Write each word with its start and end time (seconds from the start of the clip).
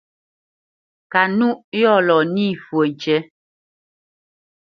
Kanúʼ 1.11 1.57
yɔ̂ 1.81 1.95
lɔ 2.07 2.17
nî 2.33 2.45
fwo 2.63 2.79
ŋkǐ. 2.91 3.17